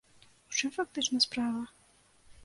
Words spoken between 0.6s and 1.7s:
чым фактычна справа?